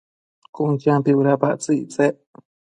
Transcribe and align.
Cun 0.53 0.73
champi 0.81 1.11
bëdapactsëc 1.17 1.77
ictsec 1.83 2.15